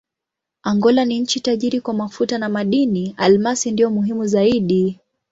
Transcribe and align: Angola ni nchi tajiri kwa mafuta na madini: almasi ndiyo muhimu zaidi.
Angola 0.63 1.05
ni 1.05 1.19
nchi 1.19 1.39
tajiri 1.39 1.81
kwa 1.81 1.93
mafuta 1.93 2.37
na 2.37 2.49
madini: 2.49 3.13
almasi 3.17 3.71
ndiyo 3.71 3.89
muhimu 3.91 4.27
zaidi. 4.27 4.99